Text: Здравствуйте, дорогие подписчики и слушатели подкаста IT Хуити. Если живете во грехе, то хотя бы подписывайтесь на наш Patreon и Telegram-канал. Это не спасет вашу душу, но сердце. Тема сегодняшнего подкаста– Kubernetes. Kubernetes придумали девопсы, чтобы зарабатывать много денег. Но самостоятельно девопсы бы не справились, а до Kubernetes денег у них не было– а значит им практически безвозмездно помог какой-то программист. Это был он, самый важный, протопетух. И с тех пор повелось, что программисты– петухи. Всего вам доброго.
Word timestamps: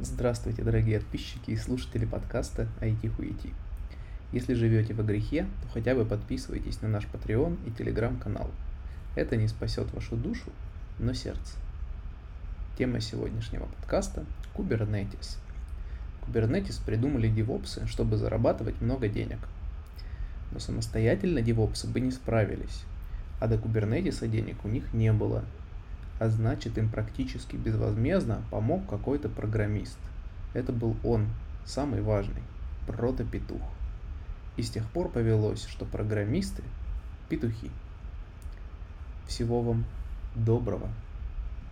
Здравствуйте, 0.00 0.64
дорогие 0.64 0.98
подписчики 0.98 1.52
и 1.52 1.56
слушатели 1.56 2.04
подкаста 2.04 2.66
IT 2.80 3.08
Хуити. 3.10 3.54
Если 4.32 4.54
живете 4.54 4.92
во 4.92 5.04
грехе, 5.04 5.46
то 5.62 5.68
хотя 5.72 5.94
бы 5.94 6.04
подписывайтесь 6.04 6.82
на 6.82 6.88
наш 6.88 7.04
Patreon 7.04 7.56
и 7.64 7.70
Telegram-канал. 7.70 8.50
Это 9.14 9.36
не 9.36 9.46
спасет 9.46 9.92
вашу 9.94 10.16
душу, 10.16 10.50
но 10.98 11.14
сердце. 11.14 11.58
Тема 12.76 12.98
сегодняшнего 13.00 13.66
подкаста– 13.66 14.24
Kubernetes. 14.56 15.38
Kubernetes 16.26 16.84
придумали 16.84 17.28
девопсы, 17.28 17.86
чтобы 17.86 18.16
зарабатывать 18.16 18.80
много 18.80 19.06
денег. 19.06 19.38
Но 20.50 20.58
самостоятельно 20.58 21.40
девопсы 21.40 21.86
бы 21.86 22.00
не 22.00 22.10
справились, 22.10 22.82
а 23.38 23.46
до 23.46 23.54
Kubernetes 23.54 24.26
денег 24.26 24.56
у 24.64 24.68
них 24.68 24.92
не 24.92 25.12
было– 25.12 25.44
а 26.24 26.30
значит 26.30 26.78
им 26.78 26.88
практически 26.88 27.54
безвозмездно 27.54 28.42
помог 28.50 28.88
какой-то 28.88 29.28
программист. 29.28 29.98
Это 30.54 30.72
был 30.72 30.96
он, 31.04 31.26
самый 31.66 32.00
важный, 32.00 32.40
протопетух. 32.86 33.60
И 34.56 34.62
с 34.62 34.70
тех 34.70 34.88
пор 34.88 35.10
повелось, 35.10 35.66
что 35.66 35.84
программисты– 35.84 36.62
петухи. 37.28 37.70
Всего 39.26 39.60
вам 39.60 39.84
доброго. 40.34 40.88